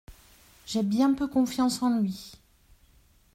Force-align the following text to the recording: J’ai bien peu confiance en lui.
J’ai 0.65 0.81
bien 0.81 1.13
peu 1.13 1.27
confiance 1.27 1.83
en 1.83 1.99
lui. 1.99 2.31